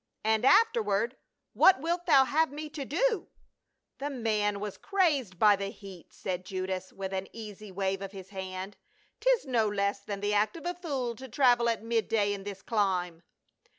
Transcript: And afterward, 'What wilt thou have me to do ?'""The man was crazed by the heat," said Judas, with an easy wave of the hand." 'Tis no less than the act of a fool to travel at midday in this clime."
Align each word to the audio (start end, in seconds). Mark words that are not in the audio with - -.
And 0.23 0.43
afterward, 0.47 1.15
'What 1.53 1.79
wilt 1.79 2.07
thou 2.07 2.25
have 2.25 2.51
me 2.51 2.69
to 2.71 2.85
do 2.85 3.27
?'""The 3.99 4.09
man 4.09 4.59
was 4.59 4.79
crazed 4.79 5.37
by 5.37 5.55
the 5.55 5.69
heat," 5.69 6.11
said 6.11 6.43
Judas, 6.43 6.91
with 6.91 7.13
an 7.13 7.27
easy 7.33 7.71
wave 7.71 8.01
of 8.01 8.09
the 8.09 8.23
hand." 8.23 8.77
'Tis 9.19 9.45
no 9.45 9.67
less 9.67 9.99
than 9.99 10.21
the 10.21 10.33
act 10.33 10.57
of 10.57 10.65
a 10.65 10.73
fool 10.73 11.15
to 11.17 11.27
travel 11.29 11.69
at 11.69 11.83
midday 11.83 12.33
in 12.33 12.45
this 12.45 12.63
clime." 12.63 13.21